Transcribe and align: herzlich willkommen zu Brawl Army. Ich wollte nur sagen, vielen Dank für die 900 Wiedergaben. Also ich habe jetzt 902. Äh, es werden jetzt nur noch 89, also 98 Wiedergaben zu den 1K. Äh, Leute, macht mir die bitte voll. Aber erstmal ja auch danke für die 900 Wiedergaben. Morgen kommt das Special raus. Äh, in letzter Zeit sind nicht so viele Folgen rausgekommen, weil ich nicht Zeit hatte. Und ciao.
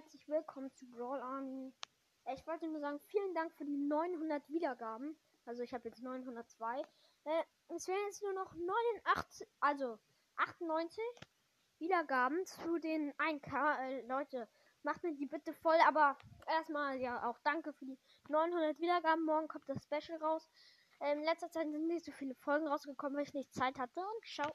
herzlich 0.00 0.26
willkommen 0.28 0.72
zu 0.72 0.86
Brawl 0.86 1.20
Army. 1.20 1.74
Ich 2.32 2.46
wollte 2.46 2.66
nur 2.66 2.80
sagen, 2.80 2.98
vielen 3.08 3.34
Dank 3.34 3.52
für 3.52 3.66
die 3.66 3.76
900 3.76 4.48
Wiedergaben. 4.48 5.14
Also 5.44 5.62
ich 5.62 5.74
habe 5.74 5.90
jetzt 5.90 6.02
902. 6.02 6.80
Äh, 6.80 6.84
es 7.68 7.86
werden 7.86 8.00
jetzt 8.06 8.22
nur 8.22 8.32
noch 8.32 8.54
89, 8.54 9.46
also 9.60 9.98
98 10.36 11.04
Wiedergaben 11.80 12.46
zu 12.46 12.78
den 12.78 13.12
1K. 13.18 13.78
Äh, 13.78 14.06
Leute, 14.06 14.48
macht 14.84 15.02
mir 15.02 15.12
die 15.12 15.26
bitte 15.26 15.52
voll. 15.52 15.76
Aber 15.86 16.16
erstmal 16.46 16.98
ja 16.98 17.28
auch 17.28 17.38
danke 17.44 17.74
für 17.74 17.84
die 17.84 17.98
900 18.28 18.80
Wiedergaben. 18.80 19.26
Morgen 19.26 19.48
kommt 19.48 19.68
das 19.68 19.84
Special 19.84 20.16
raus. 20.22 20.48
Äh, 21.00 21.12
in 21.12 21.24
letzter 21.24 21.50
Zeit 21.50 21.70
sind 21.70 21.88
nicht 21.88 22.06
so 22.06 22.12
viele 22.12 22.34
Folgen 22.36 22.66
rausgekommen, 22.66 23.18
weil 23.18 23.24
ich 23.24 23.34
nicht 23.34 23.52
Zeit 23.52 23.78
hatte. 23.78 24.00
Und 24.00 24.26
ciao. 24.26 24.50